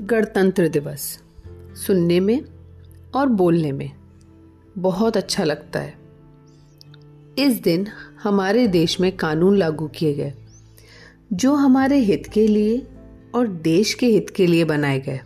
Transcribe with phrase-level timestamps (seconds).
[0.00, 1.22] गणतंत्र दिवस,
[1.86, 2.44] सुनने में
[3.14, 3.90] और बोलने में
[4.78, 5.94] बहुत अच्छा लगता है।
[7.38, 7.86] इस दिन
[8.22, 10.34] हमारे देश में कानून लागू किए गए,
[11.32, 12.86] जो हमारे हित के लिए
[13.34, 15.20] और देश के हित के लिए बनाए गए।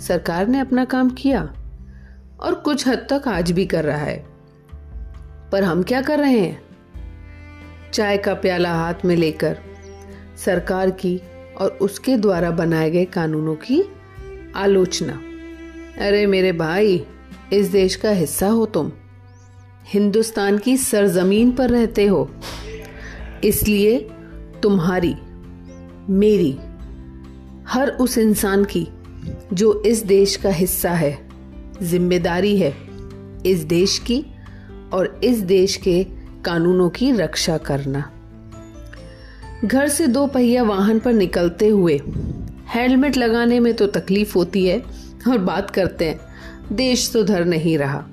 [0.00, 1.54] सरकार ने अपना काम किया
[2.40, 4.26] और कुछ हद तक आज भी कर रहा है।
[5.52, 6.62] पर हम क्या कर रहे हैं?
[7.92, 9.58] चाय का प्याला हाथ में लेकर
[10.44, 11.20] सरकार की
[11.58, 13.82] और उसके द्वारा बनाए गए कानूनों की
[14.56, 15.20] आलोचना।
[16.06, 17.06] अरे मेरे भाई,
[17.52, 18.92] इस देश का हिस्सा हो तुम।
[19.86, 22.30] हिंदुस्तान की सरजमीन पर रहते हो।
[23.44, 24.10] इसलिए
[24.62, 25.14] तुम्हारी,
[26.10, 26.58] मेरी,
[27.68, 28.88] हर उस इंसान की,
[29.52, 31.28] जो इस देश का हिस्सा है,
[31.82, 32.76] ज़िम्मेदारी है,
[33.46, 34.26] इस देश की
[34.92, 36.06] और इस देश के
[36.44, 38.10] कानूनों की रक्षा करना।
[39.64, 42.00] घर से दो पहिया वाहन पर निकलते हुए।
[42.74, 44.78] हेलमेट लगाने में तो तकलीफ़ होती है
[45.28, 46.20] और बात करते हैं,
[46.72, 48.04] देश तो नहीं रहा।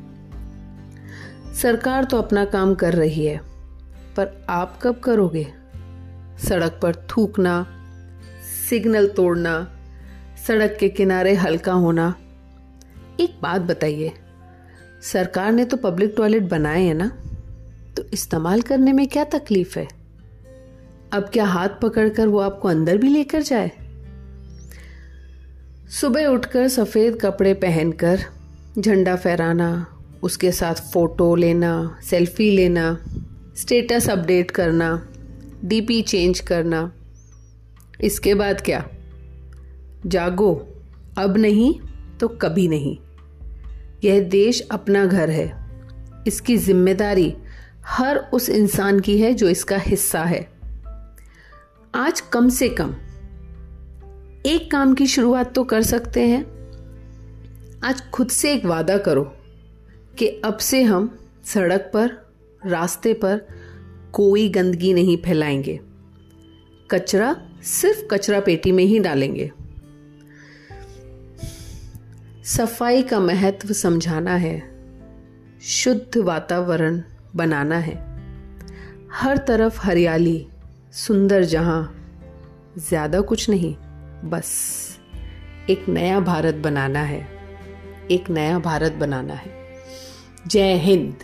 [1.62, 3.38] सरकार तो अपना काम कर रही है,
[4.16, 5.48] पर आप कब करोगे?
[6.40, 7.66] सड़क पर थूकना,
[8.70, 9.68] सिग्नल तोड़ना,
[10.48, 12.14] सड़क के किनारे हल्का होना।
[13.20, 14.12] एक बात बताइए,
[15.04, 17.12] सरकार ने तो पब्लिक टॉयलेट बनाए हैं ना?
[17.98, 19.88] तो इस्तेमाल करने में क्या तकलीफ़ है?
[21.16, 23.72] अब क्या हाथ पकड़कर वो आपको अंदर भी लेकर जाए?
[25.90, 28.20] सुबह उठकर सफ़ेद कपड़े पहनकर,
[28.80, 29.88] झंडा फहराना,
[30.24, 33.06] उसके साथ फ़ोटो लेना, सेल्फी लेना,
[33.58, 35.10] स्टेटस अपडेट करना,
[35.66, 36.92] डीपी चेंज करना।
[38.02, 38.90] इसके बाद क्या?
[40.06, 40.68] जागो।
[41.18, 41.80] अब नहीं
[42.20, 42.98] तो कभी नहीं।
[44.04, 45.66] यह देश अपना घर है।
[46.28, 47.36] इसकी ज़िम्मेदारी
[47.86, 50.55] हर उस इंसान की है जो इसका हिस्सा है।
[51.96, 52.96] आज कम से कम
[54.46, 56.44] एक काम की शुरुआत तो कर सकते हैं।
[57.84, 59.24] आज खुद से एक वादा करो
[60.18, 62.34] कि अब से हम सड़क पर,
[62.66, 63.42] रास्ते पर
[64.12, 65.80] कोई गंदगी नहीं फैलाएँगे।
[66.92, 69.52] कचरा सिर्फ़ कचरा पेटी में ही डालेंगे।
[72.44, 74.64] सफ़ाई का महत्व समझाना है,
[75.62, 77.02] शुद्ध वातावरण
[77.36, 77.96] बनाना है।
[79.12, 80.48] हर तरफ़ हरियाली
[80.96, 81.80] सुंदर जहाँ
[82.78, 83.74] ज़्यादा कुछ नहीं,
[84.30, 84.52] बस
[85.70, 87.20] एक नया भारत बनाना है,
[88.12, 89.52] एक नया भारत बनाना है।
[90.48, 91.24] जय हिंद।